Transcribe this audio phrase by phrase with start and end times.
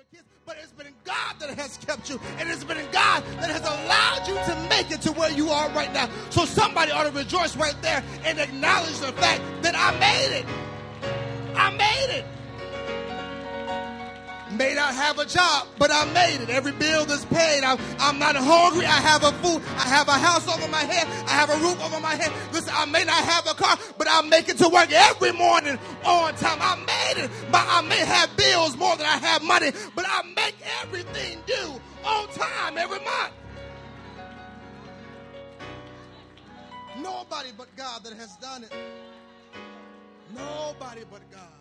[0.00, 2.18] your kids, but it's been God that has kept you.
[2.38, 5.68] And it's been God that has allowed you to make it to where you are
[5.70, 6.08] right now.
[6.30, 10.46] So somebody ought to rejoice right there and acknowledge the fact that I made it.
[11.54, 12.24] I made it.
[14.60, 16.50] May not have a job, but I made it.
[16.50, 17.64] Every bill is paid.
[17.64, 18.84] I'm, I'm not hungry.
[18.84, 19.62] I have a food.
[19.78, 21.06] I have a house over my head.
[21.26, 22.30] I have a roof over my head.
[22.52, 25.78] Listen, I may not have a car, but I make it to work every morning
[26.04, 26.58] on time.
[26.60, 27.30] I made it.
[27.50, 31.80] But I may have bills more than I have money, but I make everything due
[32.04, 33.32] on time every month.
[36.98, 38.74] Nobody but God that has done it.
[40.34, 41.59] Nobody but God.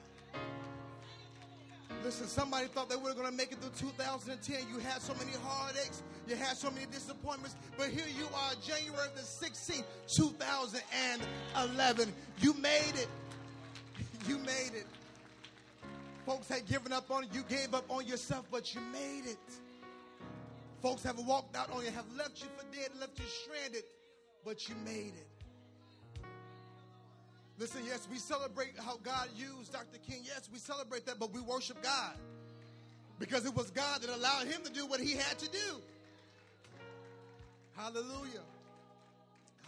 [2.04, 4.68] Listen, somebody thought they were going to make it through 2010.
[4.74, 9.10] You had so many heartaches, you had so many disappointments, but here you are, January
[9.16, 12.14] the 16th, 2011.
[12.42, 13.08] You made it.
[14.28, 14.86] You made it.
[16.26, 19.38] Folks had given up on you, you gave up on yourself, but you made it.
[20.82, 23.84] Folks have walked out on you, have left you for dead, left you stranded,
[24.46, 25.39] but you made it.
[27.60, 30.00] Listen, yes, we celebrate how God used Dr.
[30.08, 30.22] King.
[30.24, 32.14] Yes, we celebrate that, but we worship God
[33.20, 35.82] because it was God that allowed him to do what he had to do.
[37.76, 38.46] Hallelujah.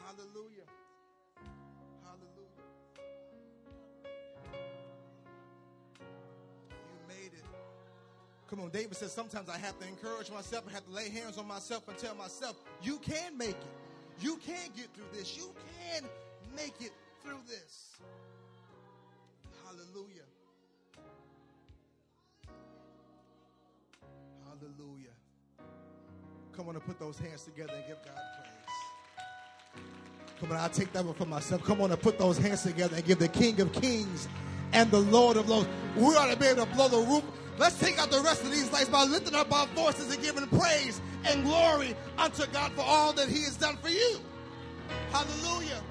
[0.06, 0.67] Hallelujah.
[2.06, 2.61] Hallelujah.
[6.70, 7.44] You made it.
[8.50, 11.38] Come on, David says sometimes I have to encourage myself, I have to lay hands
[11.38, 14.22] on myself and tell myself, you can make it.
[14.22, 15.36] You can get through this.
[15.36, 15.53] You
[15.92, 16.05] can
[16.55, 16.92] make it
[17.23, 17.95] through this.
[19.66, 20.27] Hallelujah.
[24.47, 25.16] Hallelujah.
[26.53, 28.52] Come on and put those hands together and give God praise.
[30.39, 31.64] Come on, I'll take that one for myself.
[31.64, 34.27] Come on and put those hands together and give the King of Kings
[34.73, 35.69] and the Lord of Lords.
[35.95, 37.23] We ought to be able to blow the roof.
[37.58, 40.47] Let's take out the rest of these lights by lifting up our voices and giving
[40.47, 44.17] praise and glory unto God for all that He has done for you.
[45.11, 45.82] Hallelujah.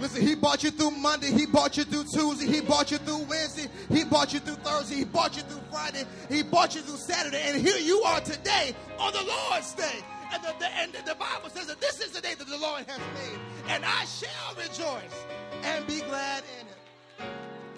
[0.00, 3.24] Listen, he bought you through Monday, he bought you through Tuesday, he bought you through
[3.24, 6.96] Wednesday, he bought you through Thursday, he bought you through Friday, he bought you through
[6.96, 10.04] Saturday, and here you are today on the Lord's day.
[10.32, 12.84] And the, the, and the Bible says that this is the day that the Lord
[12.86, 13.38] has made,
[13.68, 15.24] and I shall rejoice
[15.62, 16.76] and be glad in it.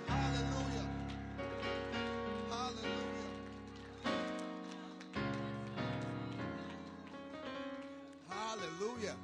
[0.08, 0.88] Hallelujah.
[2.50, 3.10] Hallelujah.
[8.28, 9.16] Hallelujah.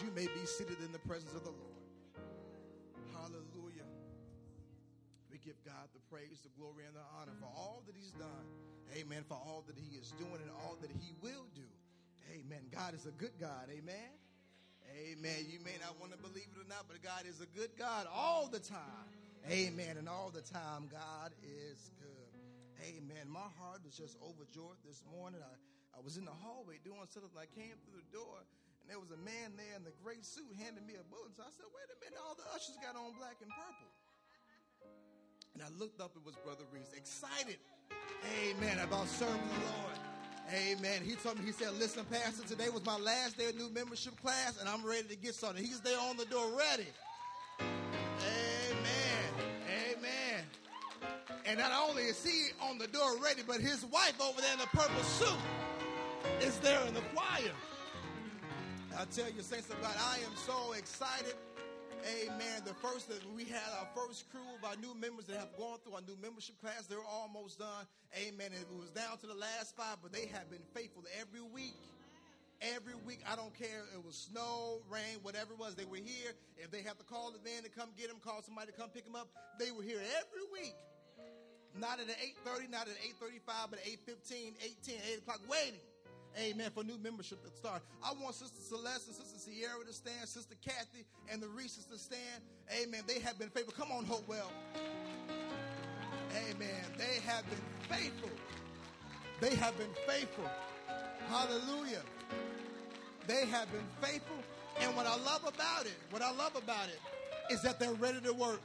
[0.00, 1.82] You, You may be seated in the presence of the Lord.
[3.12, 3.86] Hallelujah.
[5.30, 8.46] We give God the praise, the glory, and the honor for all that He's done.
[8.96, 9.24] Amen.
[9.28, 11.66] For all that He is doing and all that He will do.
[12.32, 12.66] Amen.
[12.72, 13.68] God is a good God.
[13.70, 14.10] Amen.
[14.94, 15.46] Amen.
[15.48, 18.06] You may not want to believe it or not, but God is a good God
[18.12, 19.08] all the time.
[19.50, 19.96] Amen.
[19.98, 22.32] And all the time, God is good.
[22.84, 23.28] Amen.
[23.28, 25.40] My heart was just overjoyed this morning.
[25.40, 25.54] I,
[25.96, 27.30] I was in the hallway doing something.
[27.36, 28.44] I came through the door,
[28.84, 31.32] and there was a man there in the gray suit handing me a bulletin.
[31.32, 33.88] So I said, wait a minute, all the ushers got on black and purple.
[35.56, 37.56] And I looked up, it was Brother Reese, excited,
[38.44, 39.96] amen, about serving the Lord.
[40.52, 41.00] Amen.
[41.00, 44.20] He told me, he said, listen, Pastor, today was my last day of new membership
[44.20, 45.64] class, and I'm ready to get started.
[45.64, 46.84] He's there on the door ready.
[47.60, 49.32] Amen.
[49.96, 50.44] Amen.
[51.46, 54.58] And not only is he on the door ready, but his wife over there in
[54.58, 55.40] the purple suit
[56.42, 57.52] is there in the choir.
[58.96, 61.34] I tell you, saints of God, I am so excited.
[62.06, 62.62] Amen.
[62.64, 65.78] The first that we had our first crew of our new members that have gone
[65.82, 66.86] through our new membership class.
[66.86, 67.90] They're almost done.
[68.14, 68.54] Amen.
[68.54, 71.74] It was down to the last five, but they have been faithful every week.
[72.62, 73.82] Every week, I don't care.
[73.90, 75.74] It was snow, rain, whatever it was.
[75.74, 76.30] They were here.
[76.56, 78.90] If they have to call the van to come get them, call somebody to come
[78.90, 79.26] pick them up,
[79.58, 80.76] they were here every week.
[81.74, 82.06] Not at
[82.46, 84.54] 8.30, not at 8.35, but at 8.15,
[84.86, 85.82] 8.10, 8 o'clock, waiting.
[86.38, 86.70] Amen.
[86.74, 87.82] For new membership to start.
[88.02, 91.98] I want Sister Celeste and Sister Sierra to stand, Sister Kathy and the Reeses to
[91.98, 92.42] stand.
[92.82, 93.02] Amen.
[93.06, 93.74] They have been faithful.
[93.76, 94.50] Come on, Hopewell.
[96.50, 96.84] Amen.
[96.98, 98.30] They have been faithful.
[99.40, 100.48] They have been faithful.
[101.28, 102.02] Hallelujah.
[103.26, 104.36] They have been faithful.
[104.80, 106.98] And what I love about it, what I love about it,
[107.50, 108.60] is that they're ready to work.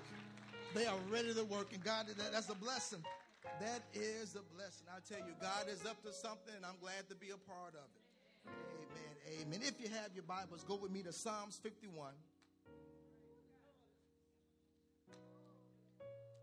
[0.74, 1.74] They are ready to work.
[1.74, 3.04] And God, did that's a blessing.
[3.60, 4.88] That is a blessing.
[4.88, 7.76] I tell you, God is up to something, and I'm glad to be a part
[7.76, 8.04] of it.
[8.48, 9.60] Amen.
[9.60, 9.60] Amen.
[9.68, 12.16] If you have your Bibles, go with me to Psalms 51.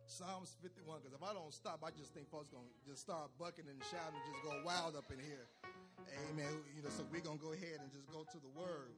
[0.04, 3.32] Psalms 51, because if I don't stop, I just think folks going to just start
[3.40, 5.48] bucking and shouting and just go wild up in here.
[6.28, 6.52] Amen.
[6.76, 8.92] You know, so we're going to go ahead and just go to the word.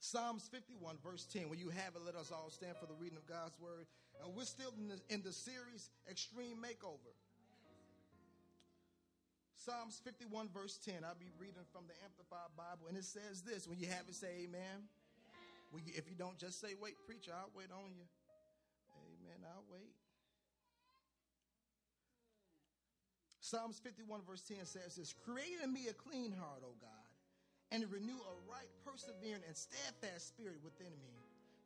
[0.00, 1.48] Psalms 51, verse 10.
[1.48, 3.86] When you have it, let us all stand for the reading of God's word.
[4.22, 7.12] And we're still in the, in the series Extreme Makeover.
[9.56, 11.02] Psalms 51, verse 10.
[11.02, 13.66] I'll be reading from the Amplified Bible, and it says this.
[13.66, 14.86] When you have it, say amen.
[15.72, 15.82] amen.
[15.84, 18.06] You, if you don't, just say, wait, preacher, I'll wait on you.
[18.94, 19.90] Amen, I'll wait.
[23.40, 27.05] Psalms 51, verse 10 says this Create in me a clean heart, O God
[27.72, 31.14] and to renew a right, persevering, and steadfast spirit within me.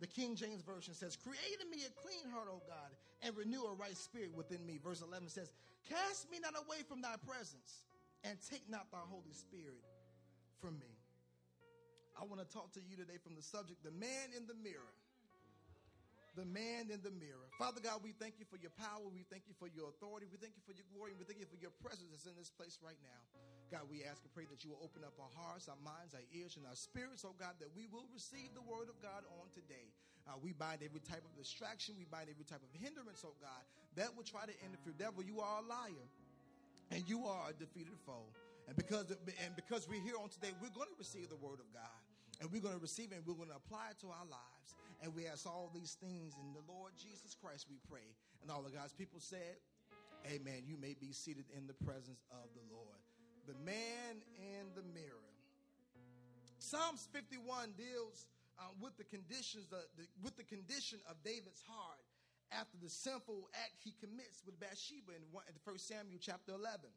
[0.01, 3.65] The King James Version says, Create in me a clean heart, O God, and renew
[3.69, 4.81] a right spirit within me.
[4.83, 5.53] Verse 11 says,
[5.89, 7.85] Cast me not away from thy presence,
[8.25, 9.85] and take not thy Holy Spirit
[10.61, 10.89] from me.
[12.17, 14.93] I want to talk to you today from the subject, the man in the mirror
[16.37, 17.51] the man in the mirror.
[17.59, 19.03] Father God, we thank you for your power.
[19.11, 20.31] We thank you for your authority.
[20.31, 21.11] We thank you for your glory.
[21.11, 23.21] And we thank you for your presence that's in this place right now.
[23.71, 26.27] God, we ask and pray that you will open up our hearts, our minds, our
[26.35, 29.47] ears, and our spirits, oh God, that we will receive the word of God on
[29.55, 29.95] today.
[30.27, 31.95] Uh, we bind every type of distraction.
[31.95, 33.63] We bind every type of hindrance, oh God,
[33.95, 34.99] that will try to interfere.
[34.99, 36.07] Devil, you are a liar,
[36.91, 38.27] and you are a defeated foe.
[38.67, 41.71] And because, and because we're here on today, we're going to receive the word of
[41.71, 42.01] God.
[42.43, 44.75] And we're going to receive it and we're going to apply it to our lives.
[45.03, 48.15] And we ask all these things in the Lord Jesus Christ, we pray.
[48.43, 49.61] And all of God's people said,
[50.27, 50.65] Amen.
[50.67, 52.90] You may be seated in the presence of the Lord.
[53.51, 55.27] The man in the mirror.
[56.63, 59.83] Psalms 51 deals uh, with the conditions, the,
[60.23, 61.99] with the condition of David's heart
[62.55, 66.95] after the sinful act he commits with Bathsheba in, one, in 1 Samuel chapter 11.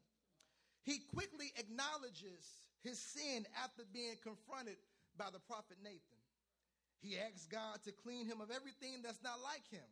[0.86, 4.78] He quickly acknowledges his sin after being confronted
[5.18, 6.22] by the prophet Nathan.
[7.02, 9.90] He asks God to clean him of everything that's not like him.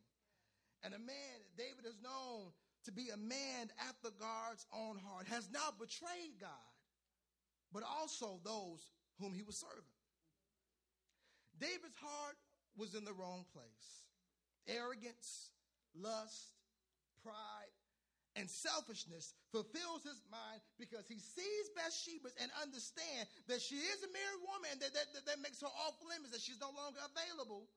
[0.79, 5.49] And a man, David has known to be a man after God's own heart, has
[5.51, 6.73] now betrayed God,
[7.71, 9.97] but also those whom he was serving.
[11.59, 12.35] David's heart
[12.75, 14.03] was in the wrong place.
[14.67, 15.51] Arrogance,
[15.95, 16.57] lust,
[17.21, 17.73] pride,
[18.35, 24.09] and selfishness fulfills his mind because he sees Bathsheba and understands that she is a
[24.09, 27.69] married woman that, that, that, that makes her off limits, that she's no longer available.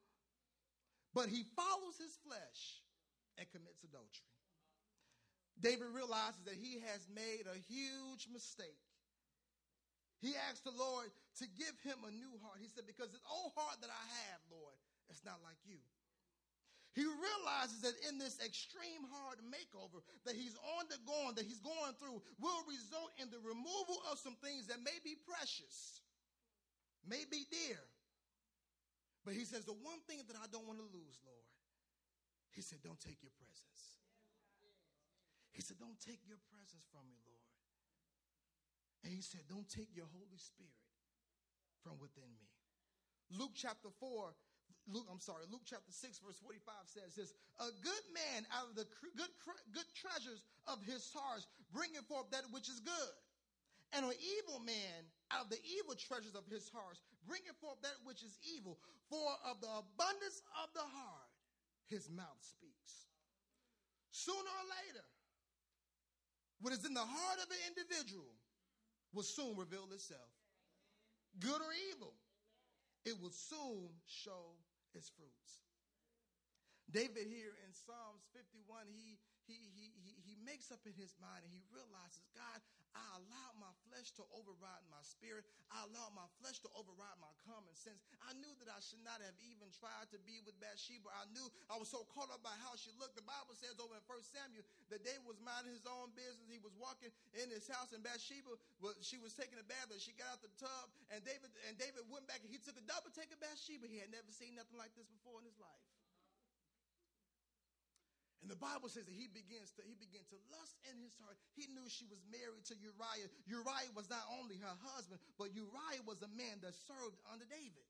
[1.12, 2.81] But he follows his flesh
[3.37, 4.36] and commits adultery.
[5.61, 8.81] David realizes that he has made a huge mistake.
[10.20, 11.08] He asked the Lord
[11.41, 12.61] to give him a new heart.
[12.61, 14.76] He said, Because this old heart that I have, Lord,
[15.08, 15.81] it's not like you.
[16.97, 22.25] He realizes that in this extreme hard makeover that he's undergoing, that he's going through,
[22.41, 26.00] will result in the removal of some things that may be precious,
[27.05, 27.81] may be dear.
[29.29, 31.49] But he says, The one thing that I don't want to lose, Lord,
[32.56, 33.96] he said, Don't take your presence.
[35.56, 37.49] He said, Don't take your presence from me, Lord.
[39.08, 40.85] And he said, Don't take your Holy Spirit
[41.81, 42.53] from within me.
[43.32, 44.37] Luke chapter 4
[44.87, 48.79] Luke, I'm sorry, Luke chapter 6, verse 45 says this A good man out of
[48.79, 48.87] the
[49.19, 49.32] good,
[49.75, 51.43] good treasures of his heart
[51.75, 53.14] bringeth forth that which is good.
[53.94, 57.99] And an evil man out of the evil treasures of his heart bringeth forth that
[58.06, 58.79] which is evil.
[59.11, 61.31] For of the abundance of the heart,
[61.91, 63.11] his mouth speaks.
[64.11, 65.06] Sooner or later,
[66.61, 68.32] what is in the heart of an individual
[69.12, 70.32] will soon reveal itself.
[71.38, 72.14] Good or evil
[73.06, 74.58] it will soon show
[74.91, 75.62] its fruits.
[76.91, 81.47] David here in Psalms 51, he, he, he, he, he makes up in his mind
[81.47, 82.59] and he realizes, God,
[82.97, 85.45] I allowed my flesh to override my spirit.
[85.69, 88.00] I allowed my flesh to override my common sense.
[88.25, 91.12] I knew that I should not have even tried to be with Bathsheba.
[91.12, 93.21] I knew I was so caught up by how she looked.
[93.21, 96.49] The Bible says over in 1 Samuel that David was minding his own business.
[96.49, 100.00] He was walking in his house and Bathsheba, was, she was taking a bath and
[100.00, 102.87] she got out the tub and David, and David went back and he took a
[102.88, 103.85] double take of Bathsheba.
[103.85, 105.85] He had never seen nothing like this before in his life.
[108.47, 111.35] And the Bible says that he begins to he began to lust in his heart.
[111.59, 113.26] He knew she was married to Uriah.
[113.43, 117.83] Uriah was not only her husband, but Uriah was a man that served under David.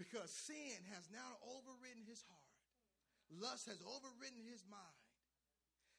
[0.00, 2.56] Because sin has now overridden his heart.
[3.28, 5.04] Lust has overridden his mind.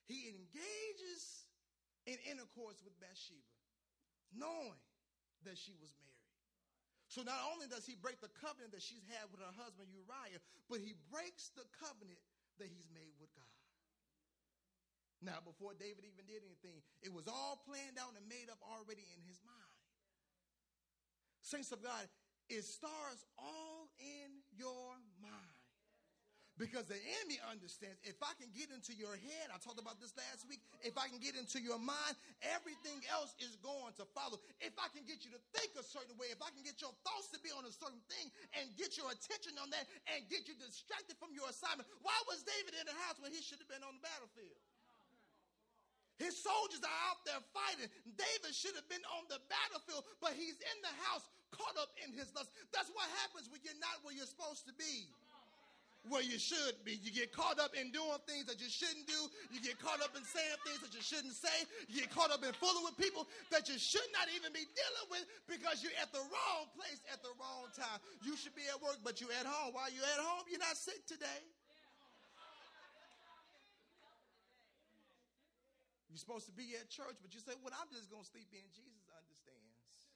[0.09, 1.45] He engages
[2.09, 3.53] in intercourse with Bathsheba,
[4.33, 4.81] knowing
[5.45, 6.14] that she was married.
[7.15, 10.43] So not only does he break the covenant that she's had with her husband Uriah,
[10.67, 12.19] but he breaks the covenant
[12.59, 13.55] that he's made with God.
[15.23, 19.07] Now, before David even did anything, it was all planned out and made up already
[19.15, 19.79] in his mind.
[21.39, 22.03] Saints of God,
[22.51, 25.54] it starts all in your mind.
[26.55, 30.15] Because the enemy understands if I can get into your head, I talked about this
[30.15, 32.15] last week, if I can get into your mind,
[32.47, 34.39] everything else is going to follow.
[34.63, 36.95] If I can get you to think a certain way, if I can get your
[37.03, 39.83] thoughts to be on a certain thing and get your attention on that
[40.15, 41.91] and get you distracted from your assignment.
[41.99, 44.55] Why was David in the house when he should have been on the battlefield?
[46.15, 47.91] His soldiers are out there fighting.
[48.15, 52.15] David should have been on the battlefield, but he's in the house caught up in
[52.15, 52.55] his lust.
[52.71, 55.11] That's what happens when you're not where you're supposed to be
[56.09, 57.01] where you should be.
[57.01, 59.19] You get caught up in doing things that you shouldn't do.
[59.49, 61.53] You get caught up in saying things that you shouldn't say.
[61.89, 65.07] You get caught up in fooling with people that you should not even be dealing
[65.09, 67.97] with because you're at the wrong place at the wrong time.
[68.21, 69.73] You should be at work, but you're at home.
[69.73, 71.41] While you're at home, you're not sick today.
[76.09, 78.63] You're supposed to be at church, but you say, "Well, I'm just gonna sleep in."
[78.71, 80.07] Jesus understands.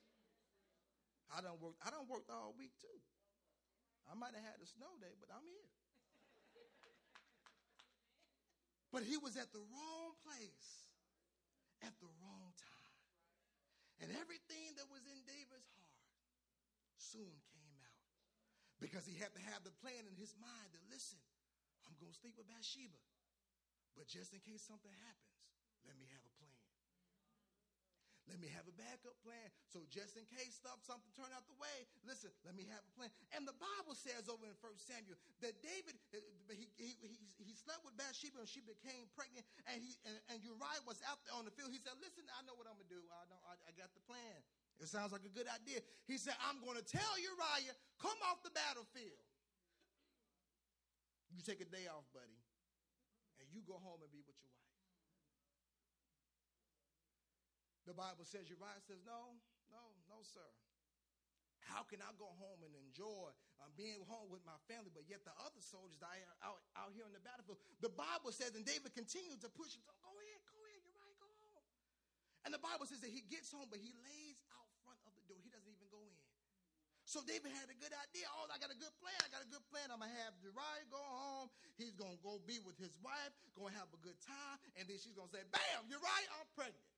[1.36, 1.76] I don't work.
[1.84, 3.00] I don't work all week too.
[4.10, 5.70] I might have had a snow day, but I'm here.
[8.90, 10.90] But he was at the wrong place
[11.86, 12.98] at the wrong time.
[14.02, 16.08] And everything that was in David's heart
[16.98, 18.04] soon came out
[18.80, 21.20] because he had to have the plan in his mind that listen,
[21.86, 23.00] I'm going to sleep with Bathsheba.
[24.00, 25.38] But just in case something happens,
[25.84, 26.29] let me have a.
[28.30, 29.50] Let me have a backup plan.
[29.74, 32.92] So just in case stuff, something turned out the way, listen, let me have a
[32.94, 33.10] plan.
[33.34, 36.22] And the Bible says over in 1 Samuel that David, uh,
[36.54, 39.50] he, he, he, he slept with Bathsheba and she became pregnant.
[39.66, 41.74] And, he, and, and Uriah was out there on the field.
[41.74, 43.02] He said, listen, I know what I'm going to do.
[43.10, 44.38] I, I, I got the plan.
[44.78, 45.82] It sounds like a good idea.
[46.06, 49.20] He said, I'm going to tell Uriah, come off the battlefield.
[51.34, 52.38] You take a day off, buddy,
[53.42, 54.60] and you go home and be with your wife.
[57.90, 59.34] The Bible says Uriah says, No,
[59.74, 60.46] no, no, sir.
[61.66, 65.26] How can I go home and enjoy um, being home with my family, but yet
[65.26, 66.14] the other soldiers are
[66.46, 67.58] out, out here on the battlefield?
[67.82, 71.34] The Bible says, and David continued to push him, Go ahead, go ahead, Uriah, go
[71.42, 71.66] home.
[72.46, 75.26] And the Bible says that he gets home, but he lays out front of the
[75.26, 75.42] door.
[75.42, 76.22] He doesn't even go in.
[77.10, 78.30] So David had a good idea.
[78.38, 79.18] Oh, I got a good plan.
[79.26, 79.90] I got a good plan.
[79.90, 81.50] I'm gonna have Uriah go home.
[81.74, 85.18] He's gonna go be with his wife, gonna have a good time, and then she's
[85.18, 86.89] gonna say, "Bam, Uriah, I'm pregnant."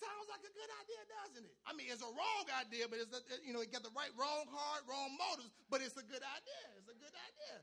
[0.00, 1.52] Sounds like a good idea, doesn't it?
[1.68, 4.08] I mean, it's a wrong idea, but it's a, you know, you got the right,
[4.16, 6.66] wrong heart, wrong motives, but it's a good idea.
[6.80, 7.56] It's a good idea.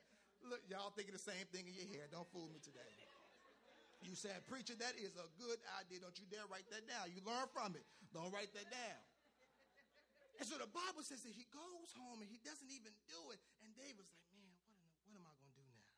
[0.46, 2.14] Look, y'all thinking the same thing in your head.
[2.14, 2.86] Don't fool me today.
[4.06, 5.98] You said, preacher, that is a good idea.
[6.06, 7.10] Don't you dare write that down.
[7.10, 7.82] You learn from it.
[8.14, 9.02] Don't write that down.
[10.38, 13.42] And so the Bible says that he goes home and he doesn't even do it.
[13.66, 15.90] And David's like, man, what, the, what am I going to do now?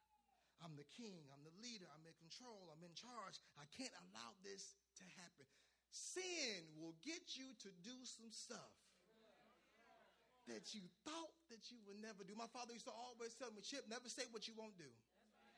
[0.63, 1.27] I'm the king.
[1.35, 1.91] I'm the leader.
[1.91, 2.71] I'm in control.
[2.71, 3.43] I'm in charge.
[3.59, 5.43] I can't allow this to happen.
[5.89, 8.73] Sin will get you to do some stuff
[10.49, 12.33] that you thought that you would never do.
[12.33, 14.89] My father used to always tell me, Chip, never say what you won't do.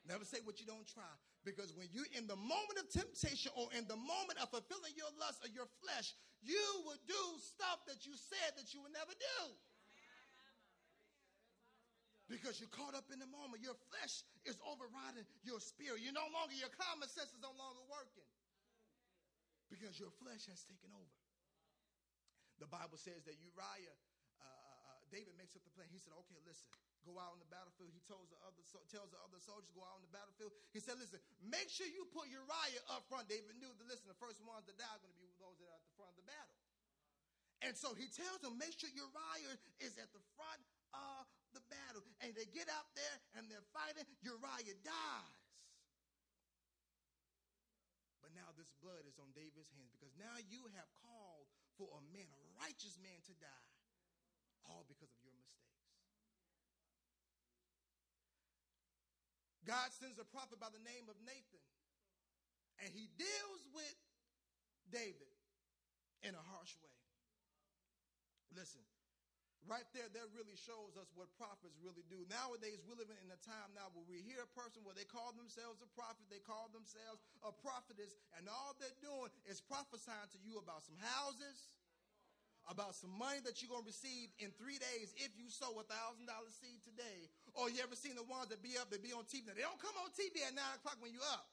[0.08, 1.08] Never say what you don't try.
[1.46, 5.10] Because when you're in the moment of temptation or in the moment of fulfilling your
[5.22, 9.14] lust or your flesh, you will do stuff that you said that you would never
[9.14, 9.40] do.
[12.32, 13.60] Because you're caught up in the moment.
[13.60, 16.00] Your flesh is overriding your spirit.
[16.00, 18.26] You're no longer, your common sense is no longer working
[19.72, 21.16] because your flesh has taken over.
[22.60, 23.96] The Bible says that Uriah,
[24.38, 25.90] uh, uh, uh, David makes up the plan.
[25.90, 26.70] He said, okay, listen,
[27.08, 27.90] go out on the battlefield.
[27.90, 28.62] He tells the other,
[28.92, 30.54] tells the other soldiers go out on the battlefield.
[30.70, 33.25] He said, listen, make sure you put Uriah up front.
[33.25, 35.72] David knew that, listen, the first ones to die are going to be those that
[35.72, 36.58] are at the front of the battle.
[37.66, 40.62] And so he tells them, make sure Uriah is at the front
[40.94, 41.25] of
[41.58, 42.06] the battle.
[42.22, 44.06] And they get out there and they're fighting.
[44.22, 45.40] Uriah dies.
[48.32, 52.04] But now this blood is on David's hands because now you have called for a
[52.16, 53.68] man, a righteous man, to die,
[54.64, 55.84] all because of your mistakes.
[59.68, 61.66] God sends a prophet by the name of Nathan,
[62.80, 64.00] and he deals with
[64.88, 65.36] David
[66.24, 66.96] in a harsh way.
[68.56, 68.88] Listen,
[69.70, 72.25] Right there, that really shows us what prophets really do.
[72.25, 75.38] Nowadays, we're living in a time now where we hear a person where they call
[75.38, 80.39] themselves a prophet, they call themselves a prophetess, and all they're doing is prophesying to
[80.41, 81.70] you about some houses,
[82.74, 85.86] about some money that you're going to receive in three days if you sow a
[85.86, 87.30] thousand dollar seed today.
[87.53, 89.46] Or you ever seen the ones that be up, they be on TV.
[89.46, 91.46] Now, they don't come on TV at nine o'clock when you're up,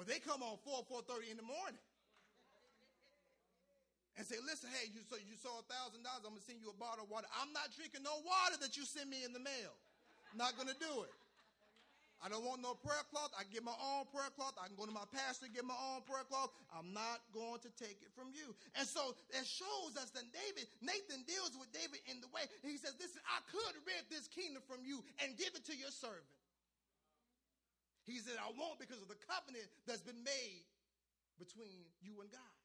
[0.00, 1.80] but they come on four, four thirty in the morning
[4.18, 6.70] and say, listen, hey, you, so you saw a thousand dollars, I'm gonna send you
[6.70, 7.30] a bottle of water.
[7.38, 9.72] I'm not drinking no water that you send me in the mail.
[10.34, 11.14] Not gonna do it.
[12.20, 13.32] I don't want no prayer cloth.
[13.32, 14.52] I get my own prayer cloth.
[14.60, 16.52] I can go to my pastor get my own prayer cloth.
[16.68, 18.52] I'm not going to take it from you.
[18.76, 22.44] And so it shows us that David, Nathan deals with David in the way.
[22.60, 25.88] He says, Listen, I could rid this kingdom from you and give it to your
[25.88, 26.28] servant.
[28.04, 30.68] He said, I won't because of the covenant that's been made
[31.40, 32.59] between you and God.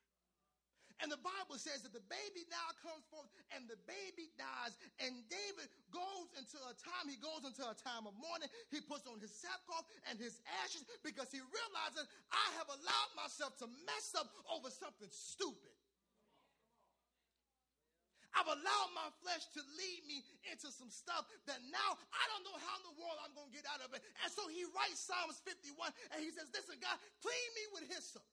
[1.04, 4.80] And the Bible says that the baby now comes forth and the baby dies.
[5.04, 8.48] And David goes into a time, he goes into a time of mourning.
[8.72, 13.60] He puts on his sackcloth and his ashes because he realizes I have allowed myself
[13.60, 15.76] to mess up over something stupid.
[18.36, 20.20] I've allowed my flesh to lead me
[20.52, 23.56] into some stuff that now I don't know how in the world I'm going to
[23.56, 24.04] get out of it.
[24.24, 25.72] And so he writes Psalms 51
[26.12, 28.28] and he says, Listen, God, clean me with hyssop.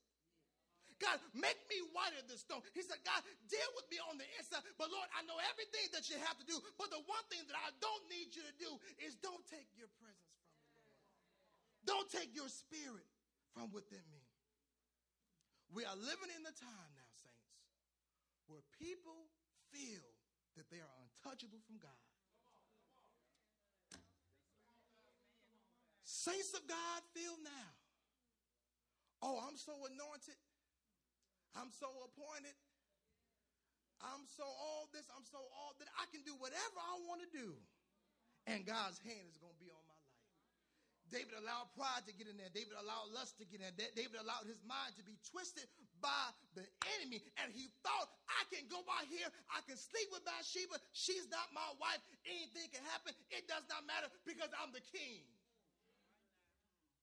[1.03, 2.63] God, make me whiter than stone.
[2.71, 4.63] He said, God, deal with me on the inside.
[4.79, 6.63] But Lord, I know everything that you have to do.
[6.79, 8.71] But the one thing that I don't need you to do
[9.03, 10.87] is don't take your presence from me, Lord.
[11.83, 13.11] Don't take your spirit
[13.51, 14.23] from within me.
[15.75, 17.59] We are living in the time now, saints,
[18.47, 19.27] where people
[19.75, 20.07] feel
[20.55, 22.03] that they are untouchable from God.
[26.05, 27.73] Saints of God feel now.
[29.25, 30.37] Oh, I'm so anointed.
[31.57, 32.57] I'm so appointed.
[34.03, 35.07] I'm so all this.
[35.15, 37.55] I'm so all that I can do whatever I want to do.
[38.51, 40.03] And God's hand is going to be on my life.
[41.13, 42.49] David allowed pride to get in there.
[42.51, 43.93] David allowed lust to get in there.
[43.93, 45.69] David allowed his mind to be twisted
[46.01, 46.65] by the
[46.99, 47.21] enemy.
[47.45, 49.29] And he thought, I can go out here.
[49.53, 50.81] I can sleep with Bathsheba.
[50.97, 52.01] She's not my wife.
[52.25, 53.13] Anything can happen.
[53.29, 55.29] It does not matter because I'm the king.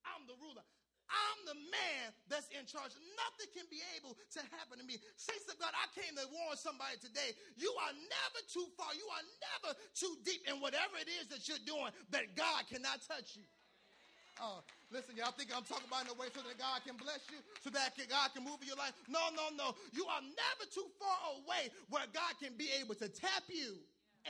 [0.02, 0.66] I'm the ruler.
[1.10, 2.94] I'm the man that's in charge.
[3.18, 5.02] Nothing can be able to happen to me.
[5.18, 7.34] Saints of God, I came to warn somebody today.
[7.58, 8.94] You are never too far.
[8.94, 13.02] You are never too deep in whatever it is that you're doing that God cannot
[13.02, 13.46] touch you.
[14.40, 17.20] Oh, listen, y'all think I'm talking about in a way so that God can bless
[17.28, 18.96] you, so that God can move in your life?
[19.04, 19.76] No, no, no.
[19.92, 23.76] You are never too far away where God can be able to tap you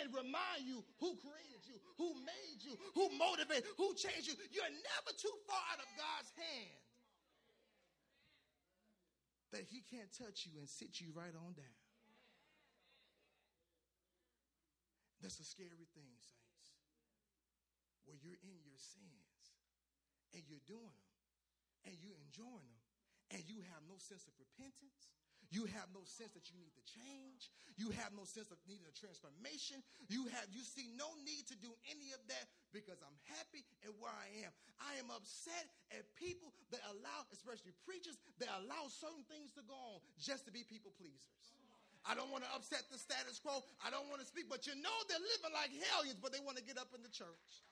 [0.01, 4.35] and remind you who created you, who made you, who motivated, who changed you.
[4.51, 6.81] You're never too far out of God's hand
[9.53, 11.79] that He can't touch you and sit you right on down.
[15.21, 16.69] That's a scary thing, saints.
[18.09, 19.45] Where you're in your sins
[20.33, 21.13] and you're doing them
[21.85, 22.87] and you're enjoying them
[23.37, 25.13] and you have no sense of repentance
[25.51, 27.51] you have no sense that you need to change.
[27.75, 29.83] You have no sense of needing a transformation.
[30.07, 33.91] You have you see no need to do any of that because I'm happy at
[33.99, 34.53] where I am.
[34.79, 39.75] I am upset at people that allow, especially preachers, that allow certain things to go
[39.75, 41.57] on just to be people pleasers.
[42.07, 43.61] I don't want to upset the status quo.
[43.85, 46.57] I don't want to speak, but you know they're living like hellions, but they want
[46.57, 47.67] to get up in the church.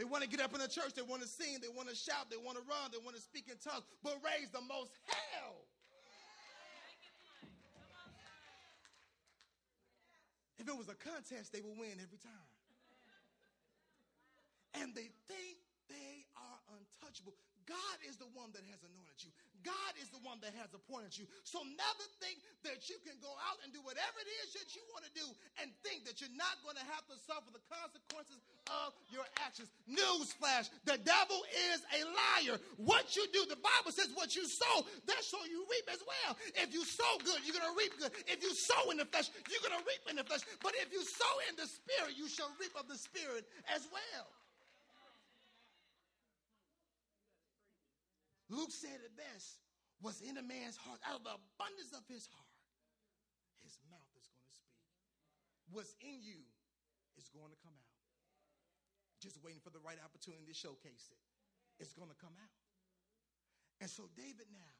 [0.00, 0.96] They want to get up in the church.
[0.96, 1.60] They want to sing.
[1.60, 2.32] They want to shout.
[2.32, 2.88] They want to run.
[2.88, 5.68] They want to speak in tongues, but raise the most hell.
[10.56, 12.48] If it was a contest, they would win every time.
[14.80, 15.60] And they think
[15.92, 17.36] they are untouchable.
[17.70, 19.30] God is the one that has anointed you.
[19.62, 21.28] God is the one that has appointed you.
[21.46, 24.82] So never think that you can go out and do whatever it is that you
[24.90, 25.26] want to do
[25.62, 29.70] and think that you're not going to have to suffer the consequences of your actions.
[29.86, 31.38] Newsflash, the devil
[31.70, 32.56] is a liar.
[32.80, 36.34] What you do, the Bible says what you sow, that's what you reap as well.
[36.58, 38.10] If you sow good, you're going to reap good.
[38.26, 40.42] If you sow in the flesh, you're going to reap in the flesh.
[40.64, 44.26] But if you sow in the spirit, you shall reap of the spirit as well.
[48.50, 49.62] Luke said it best
[50.02, 52.58] what's in a man's heart, out of the abundance of his heart,
[53.62, 54.84] his mouth is going to speak.
[55.70, 56.42] What's in you
[57.20, 57.96] is going to come out.
[59.20, 61.22] Just waiting for the right opportunity to showcase it.
[61.76, 62.56] It's going to come out.
[63.80, 64.74] And so David now,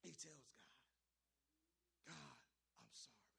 [0.00, 0.76] he tells God,
[2.08, 2.36] God,
[2.80, 3.32] I'm sorry.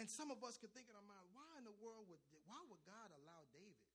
[0.00, 2.60] And some of us could think in our mind, why in the world would why
[2.68, 3.92] would God allow David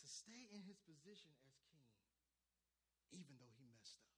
[0.00, 1.87] to stay in his position as king?
[3.12, 4.14] Even though he messed up.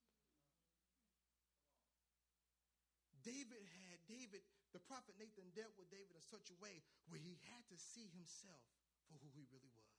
[3.20, 4.40] David had, David,
[4.72, 8.08] the prophet Nathan dealt with David in such a way where he had to see
[8.16, 8.64] himself
[9.10, 9.90] for who he really was.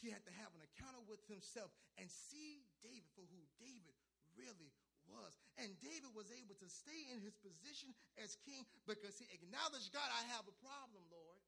[0.00, 3.94] He had to have an encounter with himself and see David for who David
[4.36, 4.74] really
[5.08, 5.32] was.
[5.60, 10.08] And David was able to stay in his position as king because he acknowledged, God,
[10.08, 11.40] I have a problem, Lord.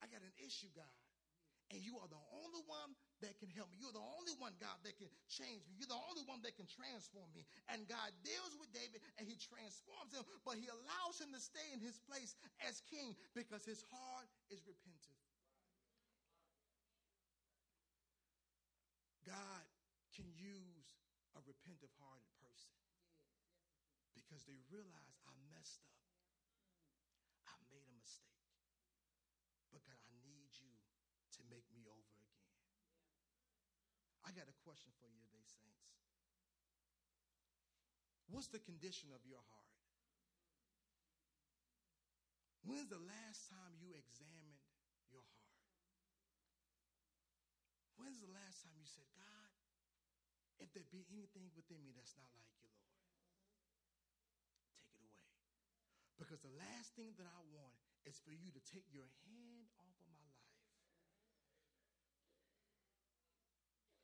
[0.00, 0.99] I got an issue, God
[1.70, 3.78] and you are the only one that can help me.
[3.78, 5.78] You're the only one, God, that can change me.
[5.78, 7.46] You're the only one that can transform me.
[7.70, 11.64] And God deals with David and he transforms him, but he allows him to stay
[11.70, 12.34] in his place
[12.66, 15.20] as king because his heart is repentant.
[19.22, 19.64] God
[20.16, 20.90] can use
[21.38, 22.74] a repentant hearted person
[24.18, 26.02] because they realize I messed up.
[27.46, 28.39] I made a mistake
[31.40, 32.44] to make me over again.
[34.28, 35.88] I got a question for you today, saints.
[38.28, 39.80] What's the condition of your heart?
[42.62, 44.60] When's the last time you examined
[45.08, 45.50] your heart?
[47.96, 49.50] When's the last time you said, God,
[50.60, 53.00] if there be anything within me that's not like you, Lord,
[54.76, 55.32] take it away.
[56.20, 59.96] Because the last thing that I want is for you to take your hand off
[59.96, 60.60] of my life.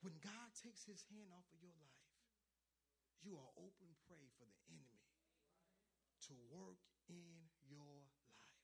[0.06, 2.06] When God takes his hand off of your life,
[3.26, 5.02] you are open prey for the enemy
[6.30, 6.78] to work
[7.10, 7.34] in
[7.66, 8.06] your
[8.38, 8.62] life.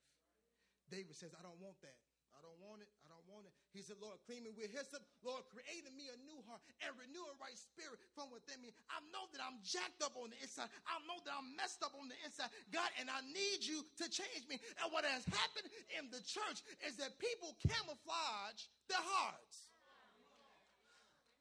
[0.87, 1.99] David says, I don't want that.
[2.31, 2.87] I don't want it.
[3.03, 3.55] I don't want it.
[3.75, 5.03] He said, Lord, clean me with hyssop.
[5.27, 8.71] Lord, create in me a new heart and renew a right spirit from within me.
[8.87, 10.71] I know that I'm jacked up on the inside.
[10.87, 12.55] I know that I'm messed up on the inside.
[12.71, 14.63] God, and I need you to change me.
[14.79, 19.72] And what has happened in the church is that people camouflage their hearts.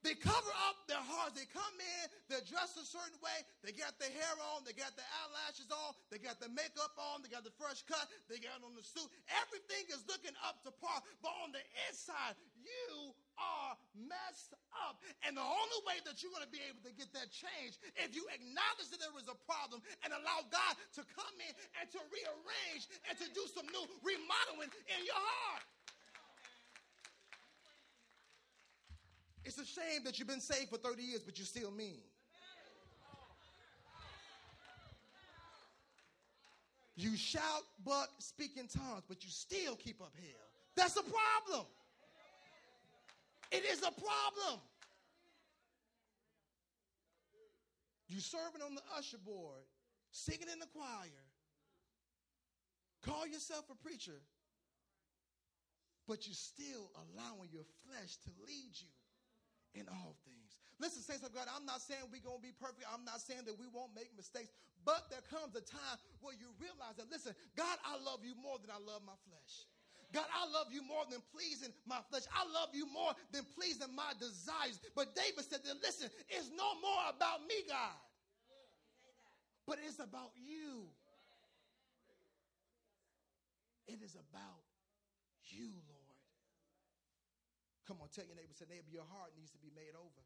[0.01, 1.37] They cover up their hearts.
[1.37, 3.37] They come in, they're dressed a certain way.
[3.61, 7.21] They got their hair on, they got their eyelashes on, they got the makeup on,
[7.21, 9.05] they got the fresh cut, they got on the suit.
[9.45, 11.05] Everything is looking up to par.
[11.21, 15.01] But on the inside, you are messed up.
[15.21, 18.17] And the only way that you're going to be able to get that change if
[18.17, 22.01] you acknowledge that there is a problem and allow God to come in and to
[22.09, 25.65] rearrange and to do some new remodeling in your heart.
[29.43, 32.01] It's a shame that you've been saved for 30 years, but you're still mean.
[36.95, 40.49] You shout, buck, speak in tongues, but you still keep up hell.
[40.75, 41.65] That's a problem.
[43.51, 44.61] It is a problem.
[48.07, 49.63] You serving on the usher board,
[50.11, 51.09] singing in the choir,
[53.03, 54.21] call yourself a preacher,
[56.07, 58.87] but you're still allowing your flesh to lead you
[59.73, 60.59] in all things.
[60.79, 62.89] Listen, saints of God, I'm not saying we're going to be perfect.
[62.89, 64.49] I'm not saying that we won't make mistakes.
[64.81, 68.57] But there comes a time where you realize that, listen, God, I love you more
[68.57, 69.69] than I love my flesh.
[70.11, 72.27] God, I love you more than pleasing my flesh.
[72.35, 74.81] I love you more than pleasing my desires.
[74.95, 77.95] But David said that, listen, it's no more about me, God,
[79.65, 80.89] but it's about you.
[83.87, 84.65] It is about
[85.47, 86.00] you, Lord.
[87.91, 90.23] Come on, tell your neighbor, say, neighbor, your heart needs to be made over.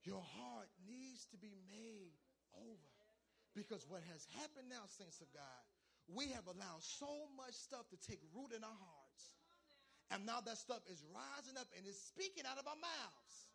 [0.00, 2.16] Your heart needs to be made
[2.56, 2.96] over.
[3.52, 5.62] Because what has happened now, saints of God,
[6.08, 9.36] we have allowed so much stuff to take root in our hearts.
[10.08, 13.51] And now that stuff is rising up and is speaking out of our mouths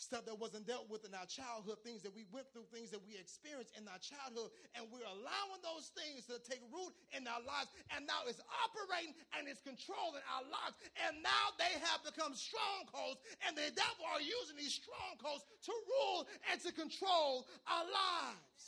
[0.00, 3.04] stuff that wasn't dealt with in our childhood, things that we went through, things that
[3.04, 7.44] we experienced in our childhood, and we're allowing those things to take root in our
[7.44, 12.32] lives, and now it's operating and it's controlling our lives, and now they have become
[12.32, 18.64] strongholds, and the devil are using these strongholds to rule and to control our lives.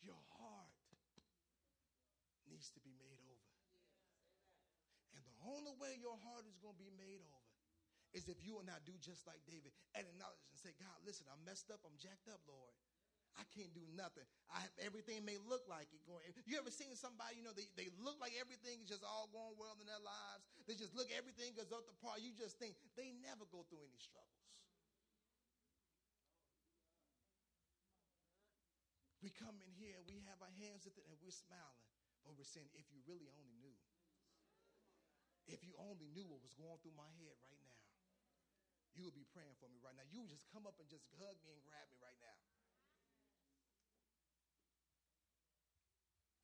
[0.00, 0.72] Your heart
[2.48, 3.44] needs to be made over.
[5.12, 7.48] And the only way your heart is going to be made over
[8.16, 11.28] is if you will I do just like David and acknowledge and say, God, listen,
[11.28, 11.80] I'm messed up.
[11.84, 12.72] I'm jacked up, Lord.
[13.36, 14.26] I can't do nothing.
[14.50, 16.26] I have everything may look like it going.
[16.42, 19.54] You ever seen somebody, you know, they, they look like everything is just all going
[19.54, 20.42] well in their lives.
[20.66, 22.18] They just look everything goes up the par.
[22.18, 24.42] You just think they never go through any struggles.
[29.22, 31.86] We come in here and we have our hands it and we're smiling,
[32.26, 33.76] but we're saying, if you really only knew.
[35.48, 37.80] If you only knew what was going through my head right now,
[38.92, 40.04] you would be praying for me right now.
[40.12, 42.36] You would just come up and just hug me and grab me right now.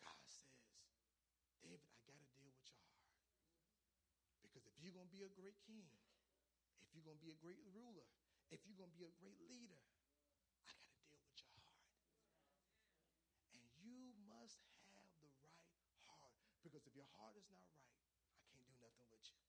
[0.00, 0.56] God says,
[1.60, 3.12] David, I got to deal with your heart.
[4.40, 5.90] Because if you're going to be a great king,
[6.80, 8.06] if you're going to be a great ruler,
[8.54, 9.82] if you're going to be a great leader,
[10.62, 12.06] I got to deal with your heart.
[13.50, 14.62] And you must
[14.94, 15.58] have the right
[16.06, 16.38] heart.
[16.62, 17.98] Because if your heart is not right,
[18.30, 19.42] I can't do nothing with you.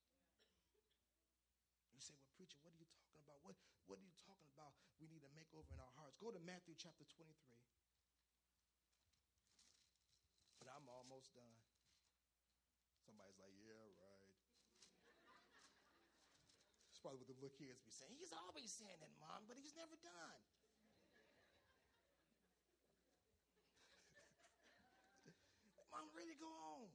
[1.95, 3.39] You say, well, preacher, what are you talking about?
[3.47, 3.55] What,
[3.87, 4.75] what are you talking about?
[4.99, 6.19] We need a makeover in our hearts.
[6.19, 7.31] Go to Matthew chapter 23.
[10.59, 11.55] But I'm almost done.
[13.07, 14.27] Somebody's like, yeah, right.
[16.91, 18.11] That's probably what the little kids be saying.
[18.19, 20.41] He's always saying that, Mom, but he's never done.
[25.95, 26.91] Mom, ready to go on.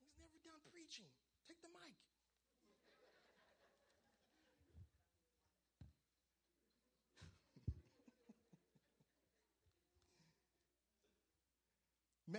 [0.00, 1.12] He's never done preaching.
[1.44, 1.92] Take the mic.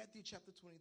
[0.05, 0.77] Matthew chapter 23.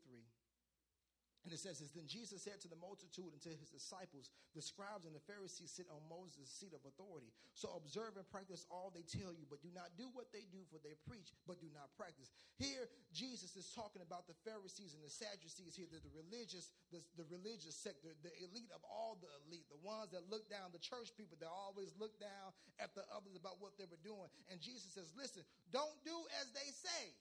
[1.45, 4.61] And it says this Then Jesus said to the multitude and to his disciples, The
[4.61, 7.33] scribes and the Pharisees sit on Moses' seat of authority.
[7.57, 10.61] So observe and practice all they tell you, but do not do what they do,
[10.69, 12.29] for they preach, but do not practice.
[12.61, 12.85] Here,
[13.17, 17.25] Jesus is talking about the Pharisees and the Sadducees here, the, the religious, the, the
[17.33, 21.17] religious sector, the elite of all the elite, the ones that look down, the church
[21.17, 24.29] people that always look down at the others about what they were doing.
[24.53, 27.17] And Jesus says, Listen, don't do as they say.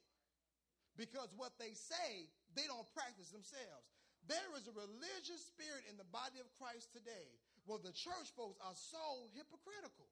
[0.93, 3.89] Because what they say, they don't practice themselves.
[4.29, 7.27] There is a religious spirit in the body of Christ today
[7.65, 10.07] where the church folks are so hypocritical.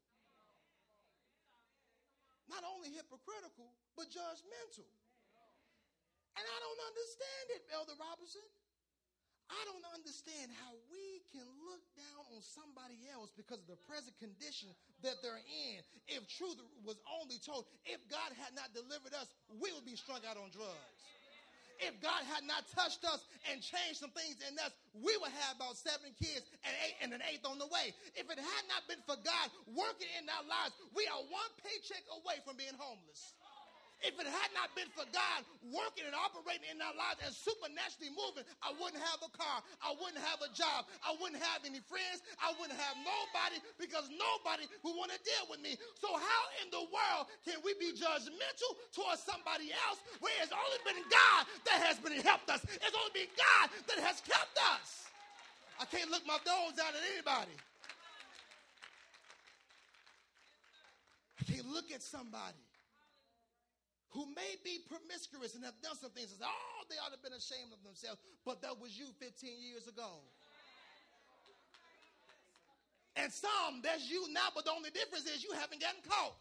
[2.48, 4.88] Not only hypocritical, but judgmental.
[6.36, 8.48] And I don't understand it, Elder Robinson.
[9.52, 14.14] I don't understand how we can look down on somebody else because of the present
[14.20, 14.70] condition
[15.02, 15.80] that they're in.
[16.12, 20.22] If truth was only told, if God had not delivered us, we would be strung
[20.28, 21.02] out on drugs
[21.82, 25.58] if God had not touched us and changed some things in us, we would have
[25.58, 27.90] about seven kids and eight and an eighth on the way.
[28.14, 32.06] If it had not been for God working in our lives, we are one paycheck
[32.22, 33.34] away from being homeless.
[34.02, 38.10] If it had not been for God working and operating in our lives and supernaturally
[38.10, 39.62] moving, I wouldn't have a car.
[39.78, 40.90] I wouldn't have a job.
[41.06, 42.26] I wouldn't have any friends.
[42.42, 45.78] I wouldn't have nobody because nobody would want to deal with me.
[46.02, 50.82] So, how in the world can we be judgmental towards somebody else where it's only
[50.82, 52.66] been God that has been helped us?
[52.66, 55.06] It's only been God that has kept us.
[55.78, 57.54] I can't look my nose out at anybody.
[61.38, 62.58] I can't look at somebody
[64.12, 67.36] who may be promiscuous and have done some things oh, they ought to have been
[67.36, 69.32] ashamed of themselves, but that was you 15
[69.64, 70.20] years ago.
[73.16, 76.36] And some, that's you now, but the only difference is you haven't gotten caught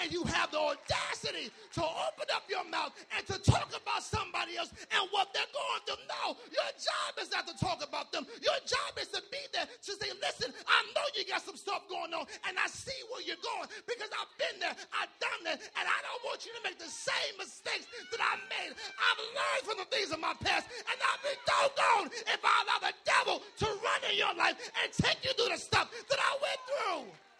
[0.00, 4.56] and you have the audacity to open up your mouth and to talk about somebody
[4.56, 6.02] else and what they're going through.
[6.08, 8.26] No, your job is not to talk about them.
[8.40, 11.84] Your job is to be there to say, listen, I know you got some stuff
[11.88, 15.58] going on and I see where you're going because I've been there, I've done that,
[15.60, 18.72] and I don't want you to make the same mistakes that I made.
[18.72, 22.80] I've learned from the things of my past and I'll be doggone if I allow
[22.80, 26.32] the devil to run in your life and take you through the stuff that I
[26.40, 27.31] went through.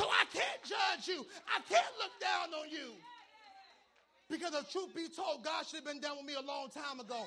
[0.00, 1.26] So I can't judge you.
[1.44, 2.96] I can't look down on you.
[4.30, 7.00] Because the truth be told, God should have been done with me a long time
[7.00, 7.26] ago.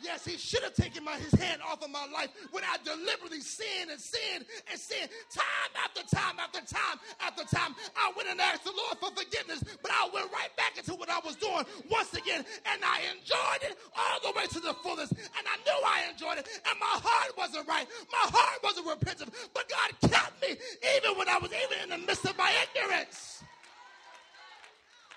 [0.00, 3.40] Yes, he should have taken my, his hand off of my life when I deliberately
[3.40, 7.74] sinned and sinned and sinned time after time after time after time.
[7.96, 11.10] I went and asked the Lord for forgiveness, but I went right back into what
[11.10, 15.12] I was doing once again, and I enjoyed it all the way to the fullest.
[15.12, 17.86] And I knew I enjoyed it, and my heart wasn't right.
[18.12, 20.56] My heart wasn't repentant, but God kept me
[20.96, 23.42] even when I was even in the midst of my ignorance.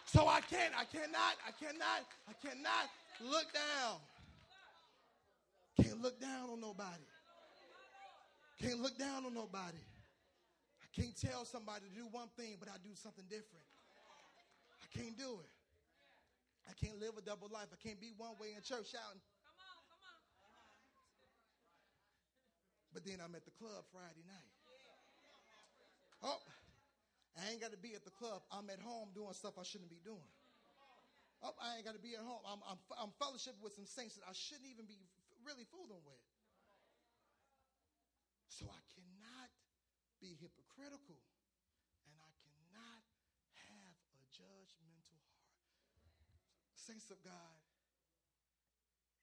[0.06, 2.90] So I can't, I cannot, I cannot, I cannot
[3.32, 3.96] look down.
[5.80, 7.08] Can't look down on nobody.
[8.60, 9.80] Can't look down on nobody.
[10.82, 13.64] I can't tell somebody to do one thing, but I do something different.
[14.84, 15.52] I can't do it.
[16.70, 17.72] I can't live a double life.
[17.72, 19.24] I can't be one way in church shouting.
[22.94, 24.52] But then I'm at the club Friday night.
[26.22, 26.44] Oh,
[27.40, 28.44] I ain't got to be at the club.
[28.52, 30.30] I'm at home doing stuff I shouldn't be doing.
[31.42, 32.44] Oh, I ain't got to be at home.
[32.46, 35.02] I'm, I'm, I'm fellowship with some saints that I shouldn't even be
[35.46, 36.26] really fooling with.
[38.50, 39.50] So I cannot
[40.22, 41.18] be hypocritical
[42.06, 43.02] and I cannot
[43.72, 45.58] have a judgmental heart.
[46.78, 47.58] Saints of God,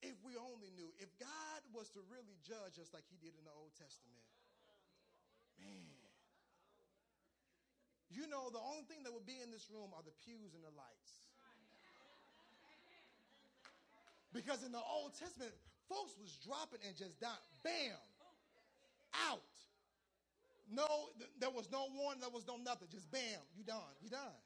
[0.03, 3.45] if we only knew, if God was to really judge us like he did in
[3.47, 4.27] the Old Testament,
[5.59, 5.99] man,
[8.09, 10.65] you know, the only thing that would be in this room are the pews and
[10.65, 11.13] the lights.
[14.33, 15.53] Because in the Old Testament,
[15.89, 17.41] folks was dropping and just down.
[17.65, 17.97] Bam.
[19.33, 19.43] Out.
[20.69, 22.93] No, th- there was no warning, there was no nothing.
[22.93, 23.97] Just bam, you done.
[24.05, 24.37] You done.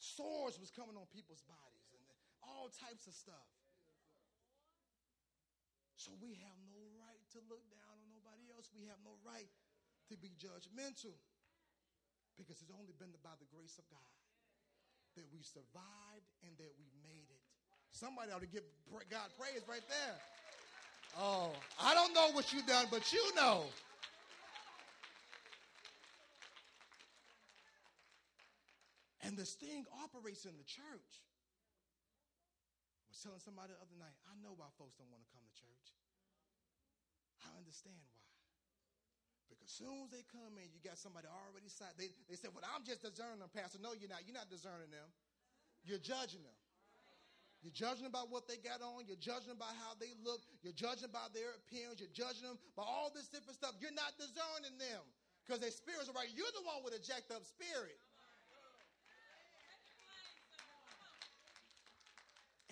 [0.00, 2.02] Swords was coming on people's bodies and
[2.42, 3.48] all types of stuff.
[6.00, 8.66] So we have no right to look down on nobody else.
[8.74, 9.46] We have no right
[10.10, 11.14] to be judgmental
[12.34, 14.16] because it's only been by the grace of God
[15.14, 17.41] that we survived and that we made it.
[17.92, 18.64] Somebody ought to give
[19.10, 20.16] God praise right there.
[21.20, 23.64] Oh, I don't know what you've done, but you know.
[29.22, 31.12] And this thing operates in the church.
[33.06, 35.54] Where telling somebody the other night, I know why folks don't want to come to
[35.54, 35.86] church.
[37.46, 38.18] I understand why.
[39.46, 41.94] Because soon as they come in, you got somebody already side.
[41.94, 43.78] They, they said, Well, I'm just discerning them, Pastor.
[43.78, 44.26] No, you're not.
[44.26, 45.06] You're not discerning them.
[45.86, 46.61] You're judging them.
[47.62, 49.06] You're judging about what they got on.
[49.06, 50.42] You're judging about how they look.
[50.66, 52.02] You're judging by their appearance.
[52.02, 53.78] You're judging them by all this different stuff.
[53.78, 55.02] You're not discerning them
[55.46, 56.26] because their spirits are right.
[56.34, 57.94] You're the one with a jacked up spirit.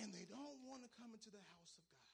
[0.03, 2.11] And they don't want to come into the house of God.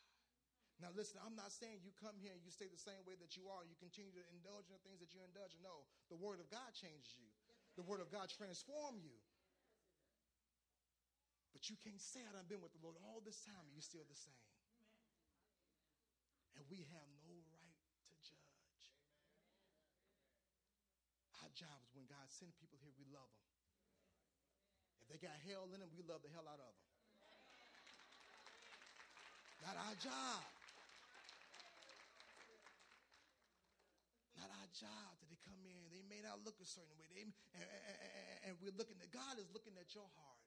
[0.84, 3.40] Now, listen, I'm not saying you come here and you stay the same way that
[3.40, 5.64] you are and you continue to indulge in the things that you indulge in.
[5.64, 7.24] No, the Word of God changes you,
[7.80, 9.16] the Word of God transforms you.
[11.56, 14.04] But you can't say, I've been with the Lord all this time and you're still
[14.04, 14.44] the same.
[16.52, 18.84] And we have no right to judge.
[21.40, 23.48] Our job is when God sends people here, we love them.
[25.00, 26.88] If they got hell in them, we love the hell out of them.
[29.64, 30.44] Not our job.
[34.36, 35.88] Not our job that they come in.
[35.88, 37.08] They may not look a certain way.
[37.16, 37.32] They, and,
[37.64, 37.96] and,
[38.44, 40.45] and we're looking at God is looking at your heart.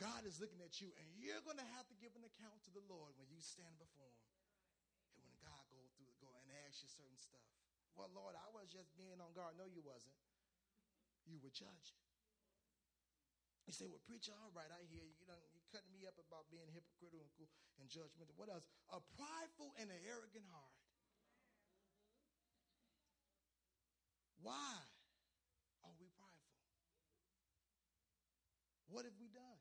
[0.00, 2.72] God is looking at you, and you're going to have to give an account to
[2.72, 4.32] the Lord when you stand before Him.
[5.12, 7.44] And when God go through, go and ask you certain stuff.
[7.92, 9.60] Well, Lord, I was just being on guard.
[9.60, 10.16] No, you wasn't.
[11.28, 12.00] You were judging.
[13.68, 15.14] You say, well, preacher, all right, I hear you.
[15.20, 18.32] You know, you're cutting me up about being hypocritical and judgmental.
[18.40, 18.64] What else?
[18.88, 20.80] A prideful and an arrogant heart.
[24.40, 24.80] Why
[25.84, 26.56] are we prideful?
[28.88, 29.60] What have we done?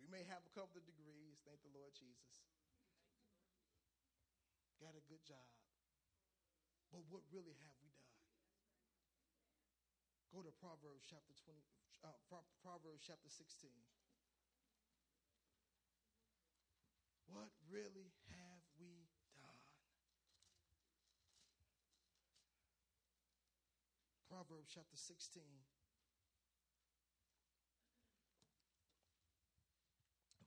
[0.11, 2.43] may have a couple of degrees, thank the Lord Jesus.
[4.83, 5.47] Got a good job.
[6.91, 8.19] But what really have we done?
[10.35, 11.59] Go to Proverbs chapter 20,
[12.03, 12.15] uh,
[12.59, 13.71] Proverbs chapter 16.
[17.31, 19.07] What really have we
[19.39, 19.63] done?
[24.27, 25.43] Proverbs chapter 16.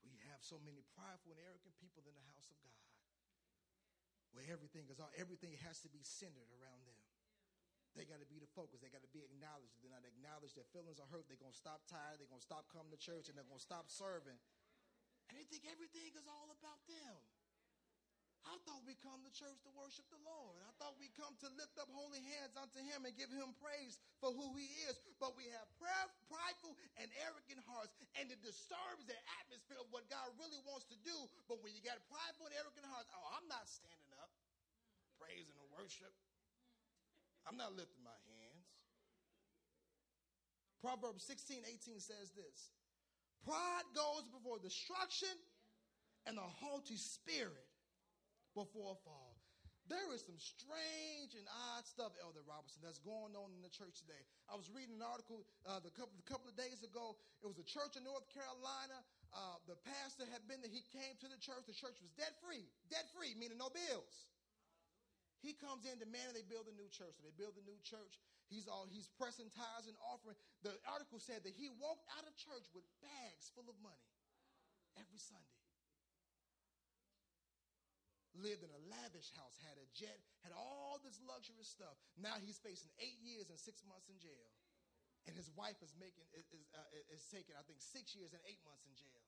[0.02, 2.84] We have so many prideful and arrogant people in the house of God
[4.34, 6.98] where everything is all, everything has to be centered around them.
[7.94, 8.82] They got to be the focus.
[8.82, 9.70] They got to be acknowledged.
[9.78, 11.30] If they're not acknowledged, their feelings are hurt.
[11.30, 12.18] They're going to stop tired.
[12.18, 14.34] They're going to stop coming to church and they're going to stop serving.
[15.30, 17.14] And they think everything is all about them.
[18.44, 20.60] I thought we come to church to worship the Lord.
[20.68, 23.96] I thought we come to lift up holy hands unto Him and give Him praise
[24.20, 25.00] for who He is.
[25.16, 30.28] But we have prideful and arrogant hearts, and it disturbs the atmosphere of what God
[30.36, 31.16] really wants to do.
[31.48, 34.28] But when you got prideful and arrogant hearts, oh, I'm not standing up,
[35.16, 36.12] praising and worship.
[37.48, 38.68] I'm not lifting my hands.
[40.84, 42.68] Proverbs 16, 18 says this
[43.40, 45.32] Pride goes before destruction,
[46.28, 47.72] and a haughty spirit
[48.54, 49.34] before a fall.
[49.84, 51.44] There is some strange and
[51.76, 54.24] odd stuff, Elder Robertson, that's going on in the church today.
[54.48, 57.20] I was reading an article uh, the couple, a couple of days ago.
[57.44, 58.96] It was a church in North Carolina.
[59.28, 60.72] Uh, the pastor had been there.
[60.72, 61.68] He came to the church.
[61.68, 62.64] The church was debt free.
[62.88, 64.32] Debt free, meaning no bills.
[65.44, 67.20] He comes in demanding they build a new church.
[67.20, 68.16] So they build a new church.
[68.48, 70.40] He's all he's pressing tithes and offering.
[70.64, 74.08] The article said that he walked out of church with bags full of money
[74.96, 75.53] every Sunday
[78.38, 81.94] lived in a lavish house, had a jet, had all this luxurious stuff.
[82.18, 84.50] Now he's facing eight years and six months in jail.
[85.24, 86.44] And his wife is making is,
[86.76, 89.24] uh, is taking, I think, six years and eight months in jail.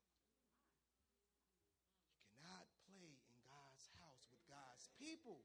[2.12, 5.40] You cannot play in God's house with God's people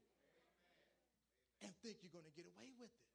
[1.64, 3.08] and think you're going to get away with it.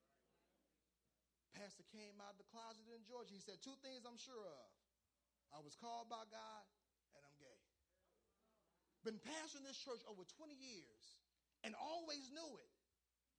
[1.54, 3.34] Pastor came out of the closet in Georgia.
[3.34, 4.68] He said, Two things I'm sure of.
[5.54, 6.64] I was called by God
[9.04, 11.18] been pastoring this church over 20 years
[11.62, 12.72] and always knew it.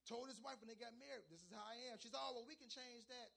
[0.07, 1.99] Told his wife when they got married, this is how I am.
[2.01, 3.29] She's, oh, well, we can change that.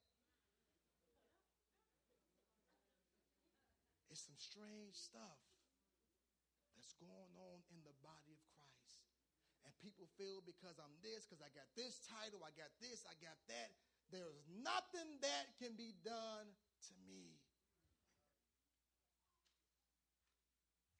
[4.08, 5.40] It's some strange stuff
[6.76, 9.04] that's going on in the body of Christ.
[9.64, 13.16] And people feel because I'm this, because I got this title, I got this, I
[13.20, 13.72] got that,
[14.12, 16.46] there's nothing that can be done
[16.88, 17.42] to me.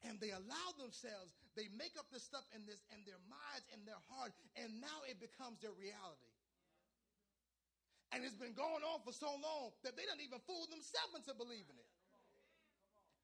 [0.05, 3.83] and they allow themselves, they make up this stuff in this in their minds and
[3.83, 6.31] their heart, and now it becomes their reality.
[8.15, 11.35] And it's been going on for so long that they don't even fool themselves into
[11.35, 11.91] believing it.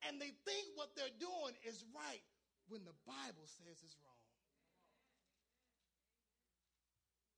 [0.03, 2.25] And they think what they're doing is right
[2.67, 4.25] when the Bible says it's wrong.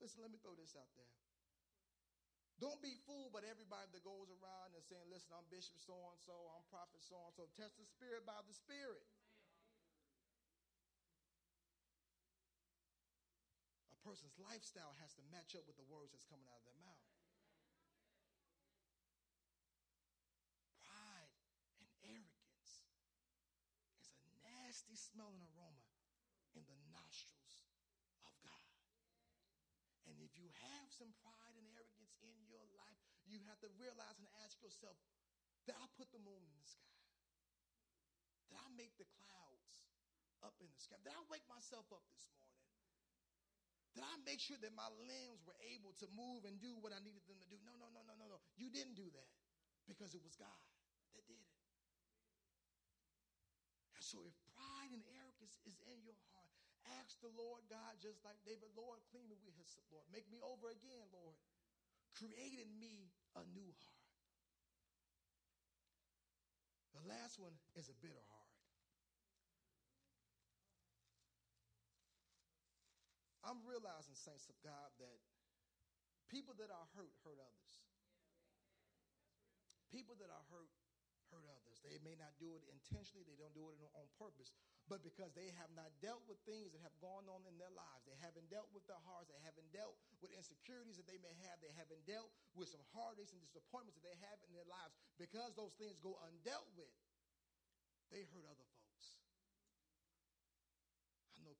[0.00, 1.12] Listen, let me throw this out there.
[2.60, 6.20] Don't be fooled by everybody that goes around and saying, listen, I'm Bishop so and
[6.20, 7.48] so, I'm Prophet so and so.
[7.56, 9.00] Test the Spirit by the Spirit.
[14.10, 17.06] Person's lifestyle has to match up with the words that's coming out of their mouth.
[20.82, 21.30] Pride
[21.78, 22.90] and arrogance
[24.02, 25.86] is a nasty smelling aroma
[26.58, 27.70] in the nostrils
[28.26, 28.74] of God.
[30.10, 32.98] And if you have some pride and arrogance in your life,
[33.30, 34.98] you have to realize and ask yourself,
[35.70, 36.98] did I put the moon in the sky?
[38.50, 39.86] Did I make the clouds
[40.42, 40.98] up in the sky?
[40.98, 42.69] Did I wake myself up this morning?
[43.94, 47.02] Did I make sure that my limbs were able to move and do what I
[47.02, 47.58] needed them to do?
[47.66, 48.38] No, no, no, no, no, no.
[48.54, 49.30] You didn't do that
[49.90, 50.62] because it was God
[51.18, 51.54] that did it.
[53.98, 56.54] And so if pride and arrogance is in your heart,
[57.02, 60.06] ask the Lord God, just like David, Lord, clean me with hyssop Lord.
[60.14, 61.36] Make me over again, Lord.
[62.16, 64.00] Create in me a new heart.
[66.96, 68.39] The last one is a bitter heart.
[73.50, 75.18] I'm realizing, saints of God, that
[76.30, 77.72] people that are hurt hurt others.
[79.90, 80.70] People that are hurt
[81.34, 81.82] hurt others.
[81.82, 84.54] They may not do it intentionally, they don't do it on purpose,
[84.86, 88.06] but because they have not dealt with things that have gone on in their lives,
[88.06, 91.58] they haven't dealt with their hearts, they haven't dealt with insecurities that they may have,
[91.58, 94.94] they haven't dealt with some heartaches and disappointments that they have in their lives.
[95.18, 96.94] Because those things go undealt with,
[98.14, 98.79] they hurt other folks.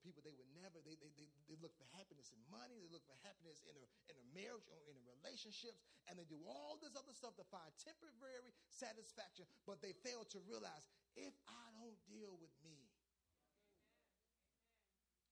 [0.01, 3.05] People, they would never, they, they, they, they, look for happiness in money, they look
[3.05, 5.77] for happiness in a, in a marriage or in relationships,
[6.09, 10.41] and they do all this other stuff to find temporary satisfaction, but they fail to
[10.49, 12.81] realize if I don't deal with me,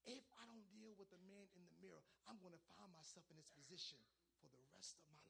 [0.05, 3.25] if I don't deal with the man in the mirror, I'm going to find myself
[3.33, 3.97] in this position
[4.37, 5.29] for the rest of my life.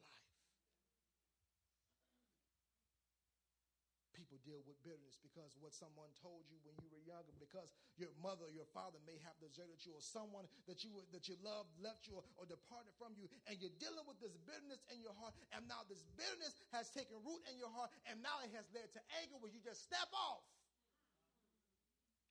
[4.30, 7.70] people deal with bitterness because what someone told you when you were younger, because
[8.02, 11.38] your mother or your father may have deserted you, or someone that you that you
[11.46, 14.98] loved left you or, or departed from you, and you're dealing with this bitterness in
[15.06, 18.50] your heart, and now this bitterness has taken root in your heart, and now it
[18.58, 20.42] has led to anger where you just step off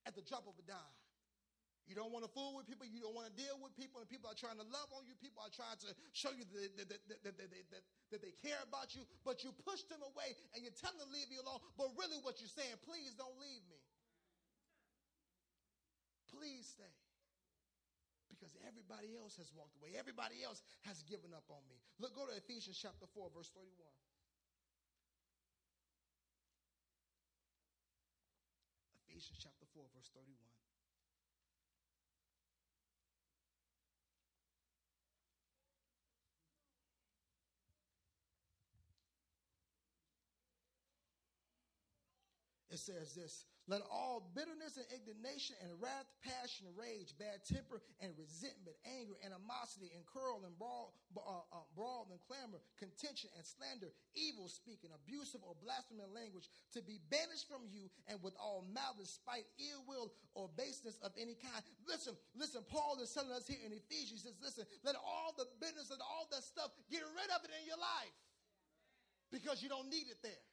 [0.03, 0.99] at the drop of a dime.
[1.89, 2.85] You don't want to fool with people.
[2.85, 4.05] You don't want to deal with people.
[4.05, 5.17] And people are trying to love on you.
[5.17, 7.83] People are trying to show you that, that, that, that, that,
[8.13, 9.09] that they care about you.
[9.25, 11.65] But you push them away and you tell them to leave you alone.
[11.81, 13.81] But really, what you're saying, please don't leave me.
[16.29, 16.93] Please stay.
[18.29, 19.97] Because everybody else has walked away.
[19.97, 21.81] Everybody else has given up on me.
[21.97, 23.65] Look, go to Ephesians chapter 4, verse 31.
[29.09, 30.37] Ephesians chapter 4, verse 31.
[42.78, 48.17] it says this let all bitterness and indignation and wrath passion rage bad temper and
[48.17, 53.93] resentment anger animosity and curl and brawl, uh, uh, brawl and clamor contention and slander
[54.17, 59.21] evil speaking abusive or blasphemous language to be banished from you and with all malice
[59.21, 61.61] spite ill will or baseness of any kind.
[61.85, 65.45] Listen listen paul is telling us here in ephesians he says listen let all the
[65.61, 68.17] bitterness and all that stuff get rid of it in your life
[69.29, 70.48] because you don't need it there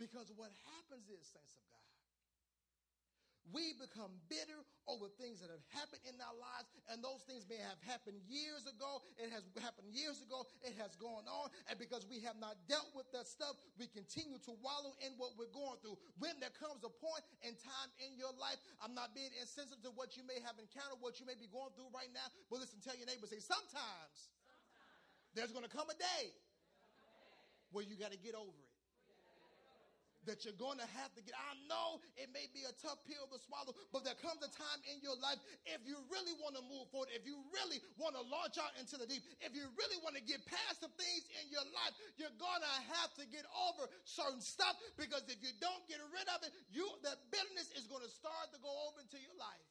[0.00, 0.48] because what
[0.80, 1.80] happens is, saints of God,
[3.52, 7.58] we become bitter over things that have happened in our lives, and those things may
[7.58, 9.02] have happened years ago.
[9.18, 10.46] It has happened years ago.
[10.62, 14.38] It has gone on, and because we have not dealt with that stuff, we continue
[14.46, 15.98] to wallow in what we're going through.
[16.22, 19.92] When there comes a point in time in your life, I'm not being insensitive to
[19.98, 22.78] what you may have encountered, what you may be going through right now, but listen,
[22.80, 25.34] tell your neighbor, say, sometimes, sometimes.
[25.34, 26.30] there's going to come a day
[27.74, 28.69] where you got to get over it
[30.28, 31.32] that you're going to have to get.
[31.32, 34.80] I know it may be a tough pill to swallow, but there comes a time
[34.88, 38.24] in your life if you really want to move forward, if you really want to
[38.28, 41.48] launch out into the deep, if you really want to get past some things in
[41.48, 45.84] your life, you're going to have to get over certain stuff because if you don't
[45.88, 49.16] get rid of it, you that bitterness is going to start to go over into
[49.16, 49.68] your life.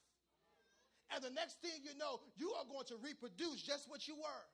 [1.13, 4.45] And the next thing you know, you are going to reproduce just what you were.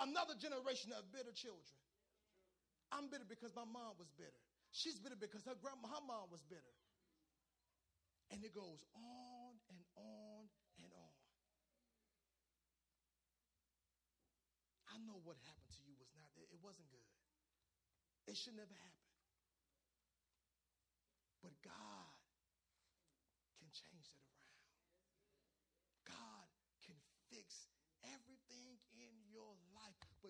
[0.00, 1.72] Another generation of bitter children.
[2.92, 4.42] I'm bitter because my mom was bitter.
[4.70, 6.74] She's bitter because her grandma, her mom was bitter.
[8.30, 10.50] And it goes on and on
[10.82, 11.16] and on.
[14.90, 17.10] I know what happened to you was not, it wasn't good.
[18.26, 19.06] It should never happen.
[21.42, 22.18] But God
[23.60, 24.66] can change that around.
[26.10, 26.46] God
[26.82, 26.98] can
[27.30, 27.70] fix
[28.02, 28.36] everything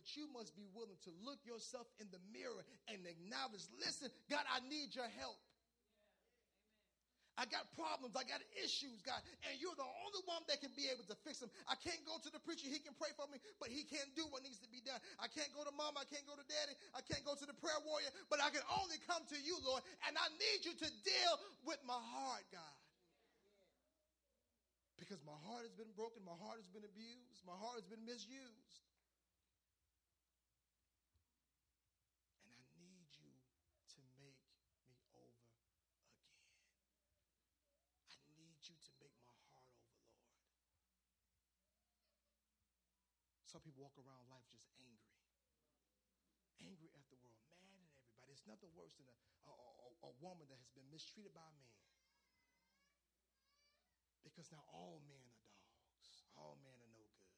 [0.07, 4.47] but you must be willing to look yourself in the mirror and acknowledge, listen, God,
[4.47, 5.35] I need your help.
[7.35, 8.15] I got problems.
[8.15, 9.19] I got issues, God.
[9.45, 11.51] And you're the only one that can be able to fix them.
[11.67, 12.71] I can't go to the preacher.
[12.71, 14.97] He can pray for me, but he can't do what needs to be done.
[15.19, 16.01] I can't go to mom.
[16.01, 16.79] I can't go to daddy.
[16.97, 19.85] I can't go to the prayer warrior, but I can only come to you, Lord.
[20.09, 21.35] And I need you to deal
[21.67, 22.77] with my heart, God.
[24.97, 26.25] Because my heart has been broken.
[26.25, 27.45] My heart has been abused.
[27.45, 28.87] My heart has been misused.
[32.47, 33.33] And I need you
[33.93, 34.39] to make
[34.89, 35.43] me over
[38.37, 40.41] need you to make my heart over, Lord.
[43.57, 45.17] Some people walk around life just angry.
[46.61, 48.37] Angry at the world, mad at everybody.
[48.37, 49.17] It's nothing worse than a,
[49.49, 51.81] a, a, a woman that has been mistreated by a man.
[54.29, 57.33] Because now all men are dogs, all men are no good.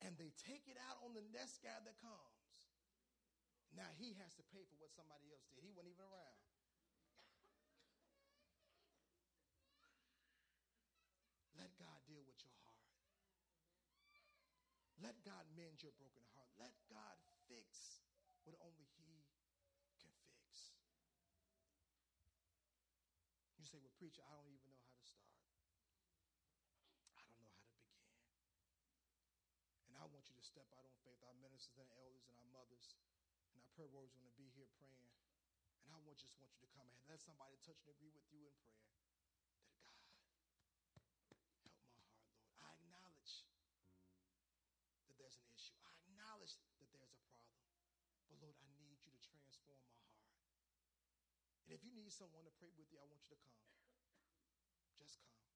[0.00, 2.72] And they take it out on the next guy that comes.
[3.76, 5.60] Now he has to pay for what somebody else did.
[5.60, 6.40] He wasn't even around.
[11.60, 12.88] Let God deal with your heart.
[15.00, 16.52] Let God mend your broken heart.
[16.60, 17.16] Let God
[17.48, 18.04] fix
[18.44, 19.24] what only He
[19.96, 20.76] can fix.
[23.56, 25.40] You say, Well, preacher, I don't even know how to start.
[27.16, 27.96] I don't know how to begin.
[29.88, 31.24] And I want you to step out on faith.
[31.24, 32.92] Our ministers and elders and our mothers
[33.56, 35.08] and our prayer warriors going to be here praying.
[35.88, 37.08] And I want, just want you to come ahead.
[37.08, 39.09] Let somebody touch and agree with you in prayer
[51.80, 53.56] if you need someone to pray with you, I want you to come.
[55.00, 55.49] Just come.